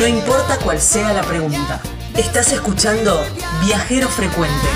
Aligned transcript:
No 0.00 0.06
importa 0.06 0.56
cuál 0.64 0.80
sea 0.80 1.12
la 1.12 1.20
pregunta. 1.20 1.78
Estás 2.16 2.54
escuchando 2.54 3.20
Viajero 3.66 4.08
Frecuente. 4.08 4.66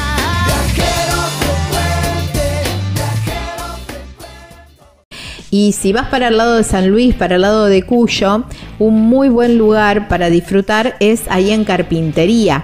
Y 5.50 5.72
si 5.72 5.94
vas 5.94 6.08
para 6.08 6.28
el 6.28 6.36
lado 6.36 6.56
de 6.56 6.64
San 6.64 6.88
Luis, 6.88 7.14
para 7.14 7.36
el 7.36 7.40
lado 7.40 7.64
de 7.64 7.84
Cuyo, 7.84 8.44
un 8.78 9.00
muy 9.00 9.30
buen 9.30 9.56
lugar 9.56 10.08
para 10.08 10.28
disfrutar 10.28 10.94
es 11.00 11.22
ahí 11.30 11.52
en 11.52 11.64
Carpintería. 11.64 12.62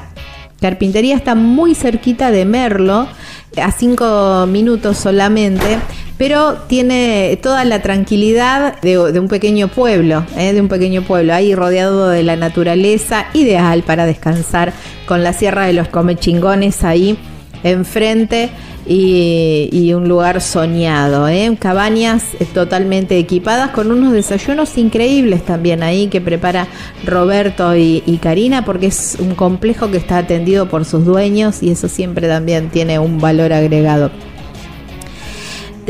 Carpintería 0.60 1.16
está 1.16 1.34
muy 1.34 1.74
cerquita 1.74 2.30
de 2.30 2.44
Merlo, 2.44 3.08
a 3.56 3.72
cinco 3.72 4.46
minutos 4.46 4.98
solamente, 4.98 5.78
pero 6.20 6.58
tiene 6.66 7.38
toda 7.42 7.64
la 7.64 7.80
tranquilidad 7.80 8.78
de, 8.82 8.98
un 8.98 9.28
pequeño 9.28 9.68
pueblo, 9.68 10.26
¿eh? 10.36 10.52
de 10.52 10.60
un 10.60 10.68
pequeño 10.68 11.00
pueblo, 11.00 11.32
ahí 11.32 11.54
rodeado 11.54 12.10
de 12.10 12.22
la 12.22 12.36
naturaleza, 12.36 13.24
ideal 13.32 13.82
para 13.84 14.04
descansar 14.04 14.74
con 15.06 15.24
la 15.24 15.32
Sierra 15.32 15.64
de 15.64 15.72
los 15.72 15.88
Comechingones 15.88 16.84
ahí 16.84 17.18
enfrente 17.62 18.50
y, 18.86 19.94
un 19.94 20.10
lugar 20.10 20.42
soñado. 20.42 21.26
¿eh? 21.26 21.56
Cabañas 21.58 22.34
eh, 22.38 22.44
totalmente 22.44 23.16
equipadas 23.16 23.70
con 23.70 23.90
unos 23.90 24.12
desayunos 24.12 24.76
increíbles 24.76 25.42
también 25.46 25.82
ahí 25.82 26.08
que 26.08 26.20
prepara 26.20 26.66
Roberto 27.06 27.74
y, 27.74 28.02
y, 28.04 28.18
Karina 28.18 28.66
porque 28.66 28.88
es 28.88 29.16
un 29.20 29.34
complejo 29.34 29.90
que 29.90 29.96
está 29.96 30.18
atendido 30.18 30.68
por 30.68 30.84
sus 30.84 31.06
dueños 31.06 31.62
y 31.62 31.70
eso 31.70 31.88
siempre 31.88 32.28
también 32.28 32.68
tiene 32.68 32.98
un 32.98 33.18
valor 33.20 33.54
agregado. 33.54 34.10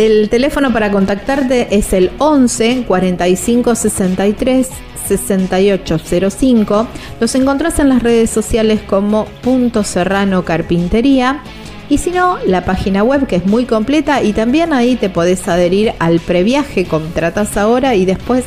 El 0.01 0.31
teléfono 0.31 0.73
para 0.73 0.91
contactarte 0.91 1.77
es 1.77 1.93
el 1.93 2.11
11 2.17 2.85
45 2.89 3.75
63 3.75 4.69
6805. 5.07 6.87
Los 7.21 7.35
encontrás 7.35 7.79
en 7.81 7.91
las 7.91 8.03
redes 8.03 8.31
sociales 8.31 8.81
como 8.81 9.27
Punto 9.43 9.85
Serrano 9.85 10.43
Carpintería 10.47 11.43
y 11.91 11.99
si 11.99 12.13
no, 12.13 12.39
la 12.47 12.65
página 12.65 13.03
web 13.03 13.27
que 13.27 13.37
es 13.37 13.45
muy 13.45 13.67
completa 13.67 14.23
y 14.23 14.33
también 14.33 14.73
ahí 14.73 14.97
te 14.97 15.11
podés 15.11 15.47
adherir 15.49 15.93
al 15.99 16.19
previaje, 16.21 16.87
contratas 16.87 17.59
ahora 17.59 17.95
y 17.95 18.07
después 18.07 18.47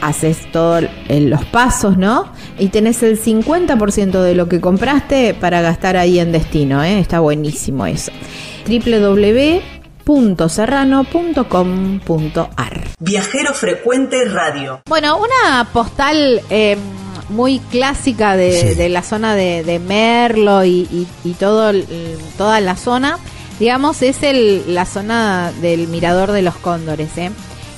haces 0.00 0.50
todos 0.50 0.82
los 1.08 1.44
pasos, 1.44 1.96
¿no? 1.96 2.26
Y 2.58 2.70
tenés 2.70 3.04
el 3.04 3.22
50% 3.22 4.20
de 4.20 4.34
lo 4.34 4.48
que 4.48 4.60
compraste 4.60 5.32
para 5.32 5.60
gastar 5.60 5.96
ahí 5.96 6.18
en 6.18 6.32
destino, 6.32 6.82
¿eh? 6.82 6.98
Está 6.98 7.20
buenísimo 7.20 7.86
eso. 7.86 8.10
www.serrano.com.ar 10.10 12.88
Viajero 12.98 13.54
Frecuente 13.54 14.24
Radio. 14.26 14.82
Bueno, 14.88 15.18
una 15.18 15.68
postal... 15.72 16.42
Eh, 16.50 16.76
muy 17.28 17.60
clásica 17.70 18.36
de, 18.36 18.88
la 18.88 19.02
zona 19.04 19.36
de, 19.36 19.80
Merlo 19.86 20.64
y, 20.64 21.06
todo 21.38 21.72
toda 22.36 22.60
la 22.60 22.74
zona, 22.74 23.20
digamos, 23.60 24.02
es 24.02 24.24
el, 24.24 24.74
la 24.74 24.84
zona 24.84 25.52
del 25.60 25.86
Mirador 25.86 26.32
de 26.32 26.42
los 26.42 26.56
Cóndores. 26.56 27.16
¿eh? 27.18 27.30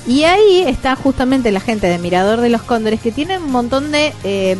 Y 0.07 0.23
ahí 0.23 0.63
está 0.65 0.95
justamente 0.95 1.51
la 1.51 1.59
gente 1.59 1.85
de 1.85 1.99
Mirador 1.99 2.41
de 2.41 2.49
los 2.49 2.63
Cóndores 2.63 2.99
que 2.99 3.11
tiene 3.11 3.37
un 3.37 3.51
montón 3.51 3.91
de, 3.91 4.11
em, 4.23 4.57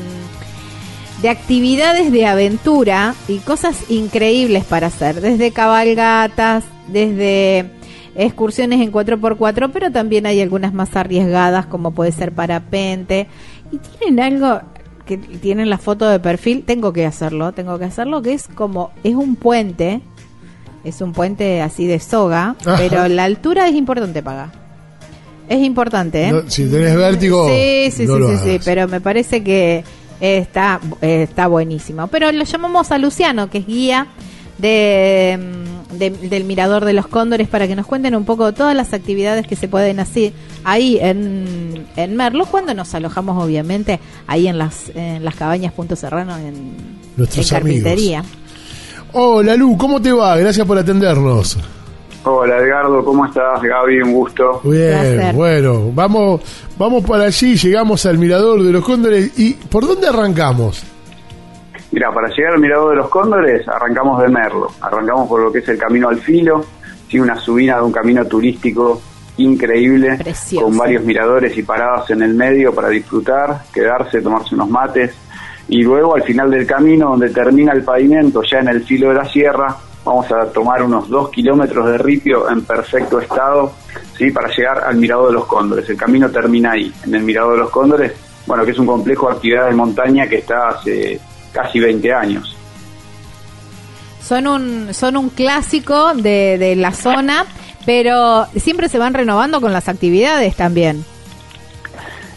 de 1.24 1.30
actividades 1.30 2.12
de 2.12 2.26
aventura 2.26 3.16
y 3.30 3.38
cosas 3.38 3.90
increíbles 3.90 4.66
para 4.66 4.88
hacer, 4.88 5.22
desde 5.22 5.52
cabalgatas, 5.52 6.66
desde 6.90 7.72
excursiones 8.14 8.82
en 8.82 8.92
4x4, 8.92 9.70
pero 9.72 9.90
también 9.90 10.26
hay 10.26 10.42
algunas 10.42 10.74
más 10.74 10.94
arriesgadas 10.98 11.66
como 11.66 11.92
puede 11.92 12.12
ser 12.12 12.34
parapente. 12.34 13.28
Y 13.72 13.78
tienen 13.78 14.20
algo 14.20 14.60
que 15.06 15.18
tienen 15.18 15.70
la 15.70 15.78
foto 15.78 16.10
de 16.10 16.20
perfil, 16.20 16.66
tengo 16.66 16.92
que 16.92 17.06
hacerlo, 17.06 17.54
tengo 17.54 17.80
que 17.80 17.86
hacerlo, 17.86 18.22
que 18.22 18.34
es 18.34 18.50
como, 18.50 18.92
es 19.06 19.16
un 19.16 19.38
puente, 19.38 20.02
es 20.84 21.00
un 21.00 21.14
puente 21.14 21.62
así 21.62 21.88
de 21.88 22.02
soga, 22.02 22.58
pero 22.78 23.08
la 23.08 23.24
altura 23.24 23.70
es 23.70 23.76
importante 23.76 24.22
pagar. 24.22 24.52
Es 25.48 25.60
importante, 25.60 26.28
¿eh? 26.28 26.44
si 26.48 26.70
tenés 26.70 26.98
vértigo. 26.98 27.48
Sí, 27.48 27.92
sí, 27.92 28.08
sí, 28.08 28.38
sí, 28.44 28.60
pero 28.66 28.90
me 28.90 29.00
parece 29.00 29.42
que 29.42 29.86
está, 30.24 30.80
está 31.02 31.48
buenísimo. 31.48 32.08
Pero 32.08 32.32
lo 32.32 32.44
llamamos 32.44 32.92
a 32.92 32.98
Luciano, 32.98 33.50
que 33.50 33.60
es 33.60 33.68
guía 33.68 34.08
de 34.58 35.38
del 35.98 36.44
Mirador 36.44 36.86
de 36.86 36.94
los 36.94 37.08
Cóndores 37.08 37.48
para 37.48 37.68
que 37.68 37.76
nos 37.76 37.86
cuenten 37.86 38.16
un 38.16 38.26
poco 38.26 38.54
todas 38.54 38.76
las 38.76 38.94
actividades 38.94 39.48
que 39.48 39.56
se 39.56 39.68
pueden 39.68 40.00
hacer 40.00 40.34
ahí 40.64 40.98
en, 41.00 41.86
en 41.96 42.16
Merlo, 42.16 42.46
cuando 42.46 42.74
nos 42.74 42.94
alojamos 42.96 43.44
obviamente 43.44 44.00
ahí 44.28 44.48
en 44.48 44.58
las, 44.58 44.90
en 44.96 45.24
las 45.24 45.36
cabañas 45.36 45.74
Punto 45.74 45.96
Serrano 45.96 46.36
en, 46.38 47.04
Nuestros 47.16 47.50
carpintería. 47.50 48.24
Hola 49.12 49.56
Lu, 49.56 49.78
¿cómo 49.78 50.02
te 50.02 50.12
va? 50.12 50.36
Gracias 50.38 50.66
por 50.66 50.78
atendernos. 50.78 51.58
Hola 52.26 52.58
Edgardo, 52.58 53.04
¿cómo 53.04 53.26
estás? 53.26 53.62
Gaby, 53.62 54.02
un 54.02 54.14
gusto. 54.14 54.62
Bien, 54.64 55.36
bueno, 55.36 55.92
vamos, 55.94 56.42
vamos 56.78 57.04
para 57.04 57.26
allí, 57.26 57.58
llegamos 57.58 58.06
al 58.06 58.18
Mirador 58.18 58.64
de 58.64 58.72
los 58.72 58.86
Cóndores 58.86 59.38
y 59.38 59.54
¿por 59.54 59.86
dónde 59.86 60.08
arrancamos? 60.08 60.86
Mira, 61.92 62.14
para 62.14 62.30
llegar 62.30 62.54
al 62.54 62.62
Mirador 62.62 62.92
de 62.92 62.96
los 62.96 63.10
Cóndores 63.10 63.68
arrancamos 63.68 64.22
de 64.22 64.30
Merlo, 64.30 64.72
arrancamos 64.80 65.28
por 65.28 65.42
lo 65.42 65.52
que 65.52 65.60
es 65.60 65.68
el 65.68 65.78
Camino 65.78 66.08
al 66.08 66.18
Filo, 66.20 66.66
tiene 67.10 67.26
una 67.26 67.38
subida 67.38 67.76
de 67.76 67.82
un 67.82 67.92
camino 67.92 68.26
turístico 68.26 69.02
increíble, 69.36 70.18
con 70.56 70.78
varios 70.78 71.04
miradores 71.04 71.58
y 71.58 71.64
paradas 71.64 72.10
en 72.12 72.22
el 72.22 72.36
medio 72.36 72.74
para 72.74 72.88
disfrutar, 72.88 73.64
quedarse, 73.74 74.22
tomarse 74.22 74.56
unos 74.56 74.70
mates, 74.70 75.14
y 75.68 75.84
luego 75.84 76.16
al 76.16 76.24
final 76.24 76.50
del 76.50 76.66
camino, 76.66 77.10
donde 77.10 77.32
termina 77.32 77.74
el 77.74 77.84
pavimento, 77.84 78.44
ya 78.50 78.60
en 78.60 78.70
el 78.70 78.84
filo 78.84 79.10
de 79.10 79.16
la 79.16 79.26
sierra, 79.26 79.76
vamos 80.04 80.32
a 80.32 80.46
tomar 80.48 80.84
unos 80.84 81.10
dos 81.10 81.30
kilómetros 81.30 81.88
de 81.88 81.98
ripio 81.98 82.50
en 82.50 82.64
perfecto 82.64 83.20
estado, 83.20 83.74
¿sí? 84.18 84.32
para 84.32 84.50
llegar 84.50 84.84
al 84.84 84.96
Mirador 84.98 85.28
de 85.28 85.34
los 85.34 85.46
Cóndores. 85.46 85.90
El 85.90 85.98
camino 85.98 86.30
termina 86.30 86.72
ahí, 86.72 86.94
en 87.06 87.16
el 87.16 87.24
Mirador 87.24 87.54
de 87.54 87.60
los 87.60 87.70
Cóndores, 87.70 88.14
bueno, 88.46 88.66
que 88.66 88.72
es 88.72 88.80
un 88.80 88.86
complejo 88.86 89.28
de 89.28 89.36
actividades 89.36 89.70
de 89.70 89.76
montaña 89.76 90.28
que 90.28 90.38
está 90.38 90.70
hace 90.70 91.20
casi 91.52 91.80
20 91.80 92.14
años. 92.14 92.58
Son 94.22 94.48
un, 94.48 94.94
son 94.94 95.18
un 95.18 95.30
clásico 95.30 96.14
de, 96.14 96.58
de 96.58 96.76
la 96.76 96.92
zona, 96.94 97.46
pero 97.86 98.46
siempre 98.56 98.90
se 98.90 98.98
van 98.98 99.14
renovando 99.14 99.62
con 99.62 99.74
las 99.74 99.90
actividades 99.90 100.56
también. 100.56 101.06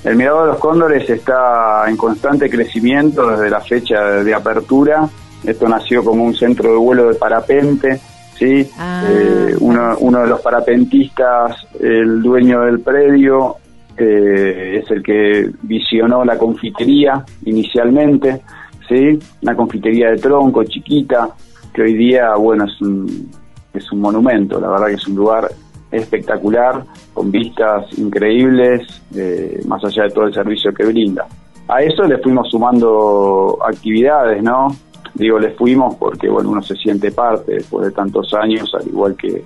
El 0.06 0.14
Mirador 0.14 0.42
de 0.42 0.52
los 0.52 0.60
Cóndores 0.60 1.10
está 1.10 1.84
en 1.88 1.96
constante 1.96 2.48
crecimiento 2.48 3.28
desde 3.28 3.50
la 3.50 3.60
fecha 3.60 4.00
de 4.22 4.34
apertura. 4.34 5.08
Esto 5.44 5.68
nació 5.68 6.04
como 6.04 6.24
un 6.24 6.34
centro 6.34 6.70
de 6.72 6.76
vuelo 6.76 7.08
de 7.08 7.14
parapente, 7.14 8.00
¿sí? 8.38 8.68
Ah. 8.78 9.04
Eh, 9.08 9.54
uno, 9.60 9.96
uno, 10.00 10.20
de 10.20 10.26
los 10.28 10.40
parapentistas, 10.40 11.66
el 11.80 12.22
dueño 12.22 12.62
del 12.62 12.80
predio, 12.80 13.56
eh, 13.96 14.82
es 14.82 14.90
el 14.90 15.02
que 15.02 15.50
visionó 15.62 16.24
la 16.24 16.36
confitería 16.36 17.24
inicialmente. 17.44 18.42
¿sí? 18.88 19.18
Una 19.42 19.54
confitería 19.56 20.10
de 20.10 20.18
tronco 20.18 20.64
chiquita, 20.64 21.30
que 21.72 21.82
hoy 21.82 21.94
día, 21.94 22.34
bueno, 22.36 22.64
es 22.64 22.80
un, 22.80 23.30
es 23.72 23.90
un 23.92 24.00
monumento, 24.00 24.60
la 24.60 24.68
verdad 24.68 24.86
que 24.88 24.94
es 24.94 25.06
un 25.08 25.16
lugar 25.16 25.48
espectacular, 25.90 26.84
con 27.12 27.30
vistas 27.30 27.86
increíbles, 27.98 29.02
eh, 29.14 29.60
más 29.66 29.82
allá 29.84 30.04
de 30.04 30.10
todo 30.10 30.24
el 30.24 30.34
servicio 30.34 30.72
que 30.74 30.84
brinda. 30.84 31.26
A 31.68 31.82
eso 31.82 32.04
le 32.04 32.18
fuimos 32.18 32.48
sumando 32.50 33.58
actividades, 33.66 34.42
¿no? 34.42 34.68
Digo, 35.16 35.38
le 35.38 35.50
fuimos 35.50 35.96
porque, 35.96 36.28
bueno, 36.28 36.50
uno 36.50 36.62
se 36.62 36.76
siente 36.76 37.10
parte 37.10 37.54
después 37.54 37.86
de 37.86 37.92
tantos 37.92 38.32
años, 38.34 38.72
al 38.74 38.86
igual 38.86 39.16
que, 39.16 39.44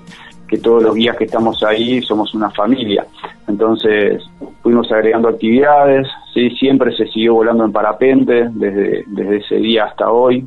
que 0.49 0.59
todos 0.59 0.83
los 0.83 0.97
guías 0.97 1.17
que 1.17 1.25
estamos 1.25 1.63
ahí 1.63 2.03
somos 2.03 2.35
una 2.35 2.51
familia. 2.51 3.07
Entonces 3.47 4.23
fuimos 4.63 4.91
agregando 4.91 5.29
actividades, 5.29 6.09
¿sí? 6.35 6.51
siempre 6.51 6.95
se 6.97 7.07
siguió 7.07 7.35
volando 7.35 7.65
en 7.65 7.73
parapente 7.73 8.49
desde, 8.51 9.05
desde 9.07 9.37
ese 9.37 9.57
día 9.57 9.85
hasta 9.85 10.11
hoy. 10.11 10.47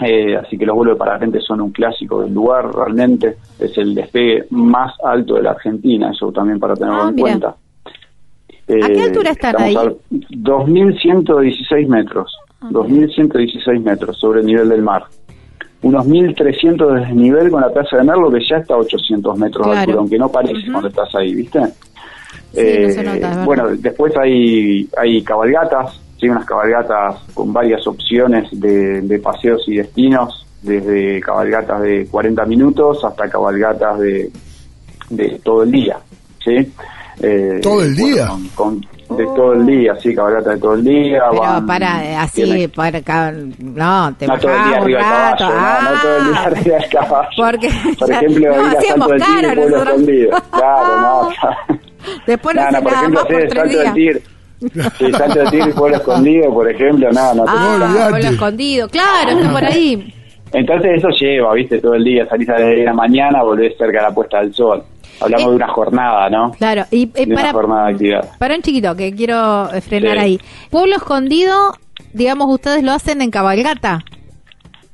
Eh, 0.00 0.36
así 0.36 0.56
que 0.56 0.66
los 0.66 0.74
vuelos 0.74 0.96
de 0.96 0.98
parapente 0.98 1.40
son 1.40 1.60
un 1.60 1.70
clásico 1.70 2.22
del 2.22 2.32
lugar, 2.32 2.74
realmente 2.74 3.36
es 3.60 3.76
el 3.78 3.94
despegue 3.94 4.46
más 4.50 4.94
alto 5.04 5.34
de 5.34 5.42
la 5.42 5.50
Argentina, 5.50 6.10
eso 6.10 6.32
también 6.32 6.58
para 6.58 6.74
tenerlo 6.74 7.04
ah, 7.04 7.10
en 7.10 7.16
cuenta. 7.16 7.48
¿A 7.48 8.88
qué 8.88 9.02
altura 9.02 9.30
eh, 9.30 9.32
están 9.32 9.60
ahí? 9.60 9.74
2.116 9.74 11.86
metros, 11.86 12.34
2.116 12.70 13.62
ah, 13.66 13.80
metros 13.80 14.18
sobre 14.18 14.40
el 14.40 14.46
nivel 14.46 14.68
del 14.68 14.82
mar 14.82 15.04
unos 15.82 16.06
1.300 16.06 16.94
de 16.94 17.00
desnivel 17.00 17.50
con 17.50 17.60
la 17.60 17.68
Plaza 17.68 17.96
de 17.96 18.04
Merlo, 18.04 18.30
que 18.30 18.38
ya 18.48 18.56
está 18.56 18.74
a 18.74 18.78
800 18.78 19.38
metros 19.38 19.66
de 19.66 19.76
altura, 19.78 19.98
aunque 19.98 20.18
no 20.18 20.30
parece 20.30 20.70
cuando 20.70 20.88
estás 20.88 21.12
ahí, 21.16 21.34
¿viste? 21.34 21.60
Eh, 22.54 23.20
bueno, 23.44 23.68
después 23.76 24.12
hay, 24.16 24.88
hay 24.96 25.22
cabalgatas, 25.22 26.00
¿sí? 26.20 26.28
unas 26.28 26.44
cabalgatas 26.44 27.16
con 27.34 27.52
varias 27.52 27.84
opciones 27.86 28.48
de, 28.52 29.20
paseos 29.22 29.62
y 29.66 29.76
destinos, 29.76 30.46
desde 30.62 31.20
cabalgatas 31.20 31.82
de 31.82 32.06
40 32.06 32.44
minutos 32.44 33.04
hasta 33.04 33.28
cabalgatas 33.28 33.98
de, 33.98 34.30
de 35.10 35.40
todo 35.42 35.64
el 35.64 35.72
día, 35.72 35.98
¿sí? 36.44 36.72
Eh, 37.20 37.60
¿Todo 37.60 37.82
el 37.82 37.96
día? 37.96 38.28
con, 38.54 38.80
de 39.16 39.24
todo 39.36 39.52
el 39.52 39.66
día, 39.66 39.94
sí, 40.00 40.14
cabalgata 40.14 40.50
de 40.50 40.58
todo 40.58 40.74
el 40.74 40.84
día. 40.84 41.22
Pero 41.30 41.40
van- 41.42 41.66
para, 41.66 42.04
eh, 42.04 42.16
así, 42.16 42.42
tienen- 42.44 42.70
para 42.70 42.98
acá, 42.98 43.32
no, 43.32 44.14
te 44.18 44.26
no 44.26 44.38
todo 44.38 44.52
el 44.56 44.64
día 44.68 44.76
arriba 44.78 44.98
del 44.98 45.08
caballo, 45.38 45.54
no, 45.54 45.82
no 45.94 46.00
todo 46.00 46.16
el 46.18 46.24
día 46.24 46.34
ah. 46.36 46.42
arriba 46.46 46.76
del 46.78 46.88
caballo. 46.90 47.28
Porque 47.36 47.68
Por 47.98 48.10
ejemplo, 48.12 48.56
no, 48.56 48.70
ir 48.70 48.76
a 48.76 48.80
Salto 48.82 49.08
del 49.08 49.22
Tigre, 49.22 49.54
Pueblo 49.54 49.68
nosotros. 49.70 49.88
Escondido. 50.00 50.30
Claro, 50.52 51.00
no. 51.00 51.28
Después 52.26 52.56
no, 52.56 52.62
no, 52.62 52.70
no, 52.70 52.82
por 52.82 52.92
nada 52.92 53.00
ejemplo, 53.02 53.20
hacer 53.22 53.52
Salto 53.52 53.78
del. 53.78 53.92
Tigre. 53.94 54.22
Sí, 54.98 55.12
Salto 55.12 55.38
del 55.40 55.50
Tigre 55.50 55.72
Pueblo 55.74 55.96
Escondido, 55.98 56.52
por 56.54 56.70
ejemplo, 56.70 57.12
no, 57.12 57.34
no. 57.34 57.44
te- 57.44 57.50
Ah, 57.52 58.06
pueblo 58.10 58.28
escondido, 58.28 58.88
claro, 58.88 59.30
está 59.30 59.50
por 59.52 59.64
ahí. 59.64 60.14
Entonces 60.52 60.98
eso 60.98 61.08
lleva, 61.10 61.54
viste, 61.54 61.80
todo 61.80 61.94
el 61.94 62.04
día, 62.04 62.26
salís 62.28 62.48
a 62.50 62.52
las 62.52 62.62
10 62.66 62.76
de 62.80 62.84
la 62.84 62.92
mañana, 62.92 63.42
volvés 63.42 63.74
cerca 63.78 63.98
de 63.98 64.08
la 64.08 64.14
puesta 64.14 64.40
del 64.40 64.52
sol. 64.54 64.82
Hablamos 65.22 65.46
Eh, 65.46 65.50
de 65.50 65.56
una 65.56 65.68
jornada, 65.68 66.30
¿no? 66.30 66.50
Claro, 66.52 66.84
y, 66.90 67.06
De 67.06 67.24
una 67.26 67.34
para, 67.34 67.52
jornada 67.52 67.86
de 67.86 67.92
actividad. 67.92 68.28
para 68.38 68.54
un 68.56 68.62
chiquito 68.62 68.94
que 68.96 69.14
quiero 69.14 69.72
eh, 69.72 69.80
frenar 69.80 70.18
Sí. 70.18 70.24
ahí. 70.24 70.40
Pueblo 70.70 70.96
escondido, 70.96 71.72
digamos, 72.12 72.48
ustedes 72.52 72.82
lo 72.82 72.92
hacen 72.92 73.22
en 73.22 73.30
cabalgata. 73.30 74.04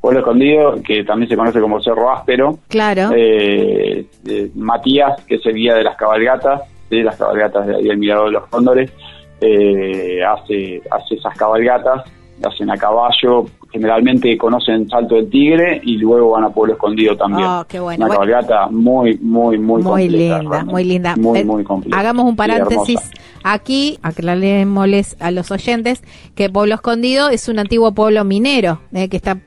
Pueblo 0.01 0.21
Escondido, 0.21 0.81
que 0.87 1.03
también 1.03 1.29
se 1.29 1.37
conoce 1.37 1.61
como 1.61 1.83
Cerro 1.83 2.13
Áspero. 2.13 2.61
Claro. 2.69 3.11
Eh, 3.17 4.07
eh, 4.29 4.51
Matías, 4.55 5.21
que 5.27 5.35
es 5.35 5.47
el 5.47 5.55
guía 5.57 5.75
de 5.75 5.83
las 5.83 5.97
cabalgatas, 5.97 6.63
de 6.89 7.03
las 7.03 7.17
cabalgatas 7.17 7.67
de 7.67 7.75
ahí 7.77 7.83
del 7.85 7.99
Mirador 7.99 8.27
de 8.27 8.33
los 8.33 8.47
Cóndores, 8.47 8.93
eh, 9.41 10.21
hace, 10.25 10.81
hace 10.91 11.17
esas 11.17 11.37
cabalgatas, 11.37 12.05
hacen 12.44 12.70
a 12.70 12.76
caballo, 12.76 13.46
generalmente 13.73 14.37
conocen 14.38 14.88
Salto 14.88 15.14
del 15.17 15.29
Tigre 15.29 15.81
y 15.85 15.96
luego 15.99 16.31
van 16.31 16.44
a 16.44 16.50
Pueblo 16.50 16.75
Escondido 16.75 17.17
también. 17.17 17.46
Oh, 17.49 17.64
qué 17.69 17.81
bueno. 17.81 18.06
Una 18.06 18.14
Bueno. 18.17 18.20
cabalgata 18.32 18.69
muy, 18.70 19.19
muy, 19.19 19.58
muy 19.58 19.82
muy 19.82 19.82
completa, 19.82 20.12
linda, 20.17 20.38
realmente. 20.38 20.73
muy 20.73 20.85
linda. 20.85 21.17
Muy, 21.17 21.38
Eh, 21.40 21.44
muy 21.44 21.64
completa. 21.64 21.99
Hagamos 21.99 22.25
un 22.26 22.37
paréntesis 22.37 23.00
aquí, 23.44 23.99
aclarémosles 24.02 25.17
a 25.20 25.31
los 25.31 25.50
oyentes 25.50 26.02
que 26.35 26.49
Pueblo 26.50 26.75
Escondido 26.76 27.29
es 27.29 27.49
un 27.49 27.58
antiguo 27.58 27.93
pueblo 27.93 28.25
minero, 28.25 28.81
eh, 28.93 29.08
que 29.08 29.17
está 29.17 29.38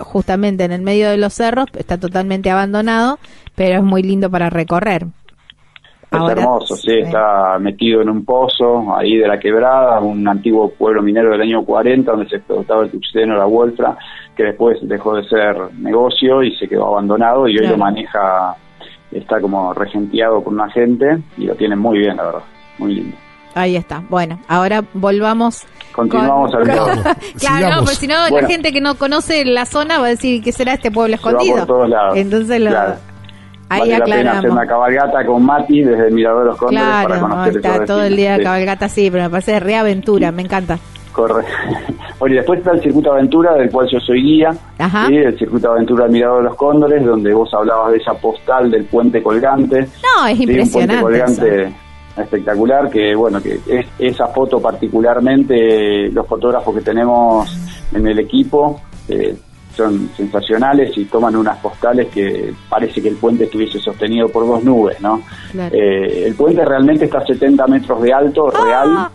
justamente 0.00 0.64
en 0.64 0.72
el 0.72 0.82
medio 0.82 1.08
de 1.10 1.16
los 1.16 1.32
cerros, 1.34 1.66
está 1.76 1.98
totalmente 1.98 2.50
abandonado, 2.50 3.18
pero 3.54 3.76
es 3.78 3.82
muy 3.84 4.02
lindo 4.02 4.28
para 4.30 4.50
recorrer. 4.50 5.06
Es 6.14 6.20
Ahora, 6.20 6.32
hermoso, 6.42 6.76
sí, 6.76 6.92
está 6.98 7.58
metido 7.58 8.02
en 8.02 8.08
un 8.08 8.24
pozo 8.24 8.96
ahí 8.96 9.16
de 9.16 9.26
la 9.28 9.38
quebrada, 9.38 10.00
un 10.00 10.26
antiguo 10.28 10.70
pueblo 10.70 11.02
minero 11.02 11.30
del 11.30 11.40
año 11.42 11.64
40 11.64 12.10
donde 12.10 12.28
se 12.28 12.36
explotaba 12.36 12.84
el 12.84 12.90
tuxteno, 12.90 13.36
la 13.36 13.46
wolfra, 13.46 13.96
que 14.36 14.42
después 14.44 14.78
dejó 14.82 15.16
de 15.16 15.24
ser 15.28 15.56
negocio 15.78 16.42
y 16.42 16.54
se 16.56 16.68
quedó 16.68 16.88
abandonado 16.88 17.46
y 17.48 17.52
hoy 17.52 17.58
Claro. 17.58 17.76
lo 17.76 17.78
maneja, 17.84 18.56
está 19.12 19.40
como 19.40 19.72
regenteado 19.74 20.42
por 20.42 20.52
una 20.52 20.70
gente 20.70 21.18
y 21.38 21.46
lo 21.46 21.54
tienen 21.54 21.78
muy 21.78 21.98
bien, 21.98 22.16
la 22.16 22.24
verdad, 22.24 22.42
muy 22.78 22.94
lindo. 22.94 23.16
Ahí 23.56 23.76
está. 23.76 24.02
Bueno, 24.08 24.40
ahora 24.48 24.82
volvamos. 24.94 25.64
Continuamos 25.92 26.50
con- 26.50 26.60
al 26.62 26.66
claro, 26.76 26.92
sigamos. 27.36 27.70
no, 27.70 27.78
porque 27.82 27.94
si 27.94 28.06
no, 28.08 28.14
la 28.14 28.28
Bueno. 28.30 28.48
gente 28.48 28.72
que 28.72 28.80
no 28.80 28.96
conoce 28.96 29.44
la 29.44 29.64
zona 29.64 30.00
va 30.00 30.06
a 30.06 30.08
decir 30.08 30.42
que 30.42 30.50
será 30.50 30.74
este 30.74 30.90
pueblo 30.90 31.16
Se 31.16 31.22
va 31.22 31.30
por 31.30 31.40
escondido. 31.42 31.66
todos 31.66 31.88
lados. 31.88 32.16
Entonces, 32.16 32.60
lo, 32.60 32.70
Claro. 32.70 32.94
Ahí 33.68 33.80
vale 33.80 33.98
la 33.98 34.04
pena 34.04 34.38
hacer 34.38 34.50
una 34.50 34.66
cabalgata 34.66 35.24
con 35.26 35.44
Mati 35.44 35.82
desde 35.82 36.08
el 36.08 36.14
Mirador 36.14 36.40
de 36.40 36.46
los 36.50 36.56
Cóndores 36.58 36.88
para 37.04 37.20
conocer 37.20 37.56
está 37.56 37.74
esos 37.74 37.86
todo 37.86 38.02
el 38.02 38.16
día 38.16 38.36
Sí. 38.36 38.42
cabalgata 38.42 38.86
así, 38.86 39.10
pero 39.10 39.24
me 39.24 39.30
parece 39.30 39.60
re 39.60 39.76
aventura, 39.76 40.32
me 40.32 40.42
encanta. 40.42 40.78
Corre. 41.12 41.44
Oye, 42.18 42.36
después 42.36 42.58
está 42.58 42.72
el 42.72 42.80
Circuito 42.82 43.12
Aventura, 43.12 43.54
del 43.54 43.70
cual 43.70 43.86
yo 43.90 44.00
soy 44.00 44.20
guía. 44.22 44.52
¿sí? 44.52 45.16
El 45.16 45.38
Circuito 45.38 45.70
Aventura 45.70 46.04
del 46.04 46.12
Mirador 46.12 46.38
de 46.38 46.48
los 46.48 46.56
Cóndores, 46.56 47.04
donde 47.04 47.32
vos 47.32 47.52
hablabas 47.54 47.92
de 47.92 47.98
esa 47.98 48.14
postal 48.14 48.70
del 48.70 48.84
puente 48.86 49.22
colgante. 49.22 49.80
No, 50.02 50.26
es 50.26 50.36
Sí, 50.38 50.42
impresionante. 50.44 50.94
Un 50.96 51.00
puente 51.02 51.18
colgante 51.20 51.74
espectacular, 52.16 52.90
que 52.90 53.14
bueno, 53.14 53.40
que 53.42 53.58
es, 53.66 53.86
esa 53.98 54.26
foto 54.28 54.60
particularmente, 54.60 56.08
los 56.10 56.26
fotógrafos 56.26 56.74
que 56.74 56.80
tenemos 56.80 57.56
en 57.92 58.06
el 58.06 58.18
equipo 58.18 58.80
eh, 59.08 59.34
son 59.76 60.10
sensacionales 60.16 60.96
y 60.96 61.04
toman 61.06 61.36
unas 61.36 61.58
postales 61.58 62.08
que 62.08 62.52
parece 62.68 63.02
que 63.02 63.08
el 63.08 63.16
puente 63.16 63.44
estuviese 63.44 63.78
sostenido 63.78 64.28
por 64.28 64.46
dos 64.46 64.62
nubes, 64.64 65.00
¿no? 65.00 65.22
Claro. 65.52 65.74
Eh, 65.74 66.24
el 66.26 66.34
puente 66.34 66.64
realmente 66.64 67.04
está 67.06 67.18
a 67.18 67.26
70 67.26 67.66
metros 67.66 68.00
de 68.02 68.12
alto, 68.12 68.52
Ah. 68.54 68.64
real, 68.64 69.08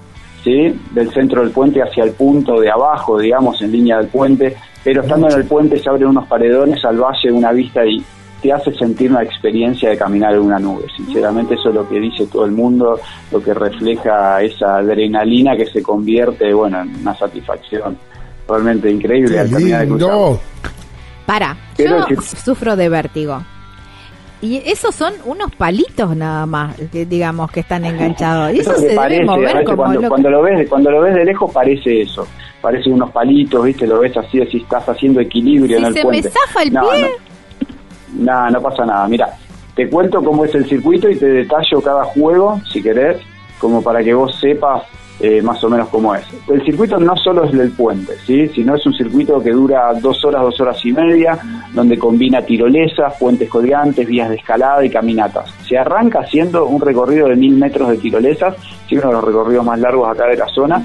¿sí? 0.43 0.79
Del 0.91 1.11
centro 1.11 1.41
del 1.41 1.51
puente 1.51 1.81
hacia 1.81 2.03
el 2.03 2.11
punto 2.11 2.59
de 2.59 2.69
abajo, 2.69 3.19
digamos, 3.19 3.61
en 3.61 3.71
línea 3.71 3.97
del 3.97 4.07
puente, 4.07 4.55
pero 4.83 5.01
estando 5.01 5.29
en 5.29 5.37
el 5.37 5.45
puente 5.45 5.77
se 5.79 5.89
abren 5.89 6.07
unos 6.09 6.27
paredones 6.27 6.83
al 6.85 6.97
valle, 6.97 7.31
una 7.31 7.51
vista 7.51 7.85
y 7.85 8.03
te 8.41 8.53
hace 8.53 8.73
sentir 8.73 9.11
una 9.11 9.21
experiencia 9.21 9.89
de 9.89 9.97
caminar 9.97 10.33
en 10.33 10.39
una 10.39 10.59
nube. 10.59 10.85
Sinceramente 10.95 11.55
eso 11.55 11.69
es 11.69 11.75
lo 11.75 11.87
que 11.89 11.99
dice 11.99 12.25
todo 12.27 12.45
el 12.45 12.51
mundo, 12.53 12.97
lo 13.31 13.43
que 13.43 13.53
refleja 13.53 14.41
esa 14.41 14.77
adrenalina 14.77 15.57
que 15.57 15.65
se 15.65 15.83
convierte, 15.83 16.53
bueno, 16.53 16.81
en 16.81 16.95
una 17.01 17.13
satisfacción 17.15 17.97
realmente 18.49 18.89
increíble 18.91 19.31
Qué 19.33 19.39
al 19.39 19.49
caminar 19.51 19.81
de 19.81 19.87
cruzado. 19.87 20.11
lindo. 20.27 20.41
Para, 21.25 21.57
Pero 21.77 22.07
yo 22.09 22.21
si- 22.21 22.35
sufro 22.37 22.75
de 22.75 22.89
vértigo. 22.89 23.41
Y 24.41 24.57
esos 24.65 24.95
son 24.95 25.13
unos 25.25 25.51
palitos 25.55 26.15
nada 26.15 26.45
más, 26.45 26.75
que 26.91 27.05
digamos, 27.05 27.51
que 27.51 27.59
están 27.59 27.83
enganchados. 27.83 28.53
Y 28.53 28.59
eso, 28.59 28.71
Eso 28.71 28.79
se 28.81 28.87
debe 28.89 29.21
a 29.21 29.25
mover 29.25 29.47
veces 29.53 29.65
como 29.65 29.77
cuando, 29.77 29.95
loco. 30.01 30.09
cuando 30.09 30.29
lo 30.29 30.41
ves 30.41 30.69
cuando 30.69 30.91
lo 30.91 31.01
ves 31.01 31.15
de 31.15 31.25
lejos 31.25 31.51
parece 31.51 32.01
eso 32.01 32.25
parece 32.61 32.89
unos 32.89 33.11
palitos 33.11 33.63
viste 33.63 33.85
lo 33.87 33.99
ves 33.99 34.15
así 34.17 34.39
si 34.51 34.57
estás 34.57 34.87
haciendo 34.89 35.19
equilibrio 35.21 35.77
Si 35.77 35.81
en 35.81 35.85
el 35.87 35.93
se 35.93 35.99
me 35.99 36.03
puente 36.03 36.29
zafa 36.29 36.63
el 36.63 36.73
no, 36.73 36.89
pie. 36.89 37.11
no, 38.15 38.33
no, 38.33 38.49
no 38.51 38.61
pasa 38.61 38.85
nada 38.85 39.07
mira 39.07 39.29
te 39.75 39.89
cuento 39.89 40.21
cómo 40.21 40.43
es 40.43 40.53
el 40.55 40.67
circuito 40.67 41.09
y 41.09 41.15
te 41.15 41.25
detallo 41.25 41.79
cada 41.81 42.03
juego 42.03 42.59
si 42.69 42.81
querés 42.83 43.17
como 43.59 43.81
para 43.81 44.03
que 44.03 44.13
vos 44.13 44.37
sepas 44.41 44.83
eh, 45.19 45.41
más 45.41 45.63
o 45.63 45.69
menos 45.69 45.89
cómo 45.89 46.15
es. 46.15 46.23
El 46.47 46.63
circuito 46.63 46.97
no 46.99 47.15
solo 47.17 47.43
es 47.43 47.51
del 47.51 47.71
puente 47.71 48.13
sí 48.25 48.47
sino 48.49 48.75
es 48.75 48.85
un 48.85 48.93
circuito 48.93 49.41
que 49.41 49.51
dura 49.51 49.93
dos 50.01 50.23
horas 50.25 50.41
dos 50.43 50.59
horas 50.61 50.85
y 50.85 50.91
media 50.93 51.37
donde 51.73 51.97
combina 51.97 52.41
tirolesas 52.41 53.15
puentes 53.19 53.49
colgantes 53.49 54.07
vías 54.07 54.29
de 54.29 54.35
escalada 54.35 54.83
y 54.83 54.89
caminatas. 54.89 55.49
Se 55.67 55.77
arranca 55.77 56.19
haciendo 56.19 56.65
un 56.65 56.81
recorrido 56.81 57.27
de 57.27 57.35
mil 57.35 57.55
metros 57.55 57.89
de 57.89 57.97
tirolesas 57.97 58.55
sí, 58.87 58.97
uno 58.97 59.07
de 59.07 59.13
los 59.13 59.23
recorridos 59.23 59.65
más 59.65 59.79
largos 59.79 60.09
acá 60.09 60.27
de 60.27 60.37
la 60.37 60.47
zona 60.47 60.83